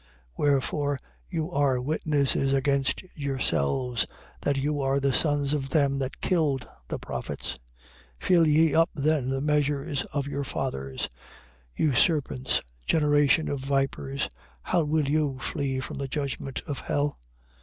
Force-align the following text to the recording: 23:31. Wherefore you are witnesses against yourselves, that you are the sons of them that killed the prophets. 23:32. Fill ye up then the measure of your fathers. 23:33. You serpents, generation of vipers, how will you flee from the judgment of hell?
23:31. 0.01 0.07
Wherefore 0.37 0.97
you 1.29 1.51
are 1.51 1.79
witnesses 1.79 2.53
against 2.55 3.03
yourselves, 3.13 4.07
that 4.41 4.57
you 4.57 4.81
are 4.81 4.99
the 4.99 5.13
sons 5.13 5.53
of 5.53 5.69
them 5.69 5.99
that 5.99 6.21
killed 6.21 6.65
the 6.87 6.97
prophets. 6.97 7.59
23:32. 8.19 8.25
Fill 8.27 8.47
ye 8.47 8.73
up 8.73 8.89
then 8.95 9.29
the 9.29 9.41
measure 9.41 9.87
of 10.11 10.25
your 10.25 10.43
fathers. 10.43 11.07
23:33. 11.77 11.85
You 11.85 11.93
serpents, 11.93 12.61
generation 12.87 13.47
of 13.47 13.59
vipers, 13.59 14.27
how 14.63 14.85
will 14.85 15.07
you 15.07 15.37
flee 15.37 15.79
from 15.79 15.99
the 15.99 16.07
judgment 16.07 16.63
of 16.65 16.79
hell? 16.79 17.19